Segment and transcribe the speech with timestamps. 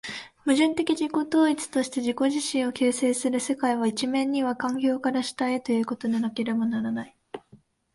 [0.45, 7.15] 矛盾的自己同一として自己自身を形成する世界は、一面には環境から主体へということでなければならない。